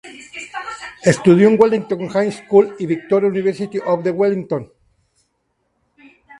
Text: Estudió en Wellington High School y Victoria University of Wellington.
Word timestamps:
Estudió 1.03 1.47
en 1.47 1.61
Wellington 1.61 2.07
High 2.07 2.31
School 2.31 2.75
y 2.79 2.87
Victoria 2.87 3.29
University 3.29 3.77
of 3.85 4.01
Wellington. 4.03 4.71